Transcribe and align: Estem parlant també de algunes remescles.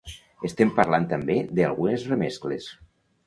Estem 0.47 0.71
parlant 0.79 1.05
també 1.11 1.35
de 1.59 1.67
algunes 1.67 2.05
remescles. 2.13 2.73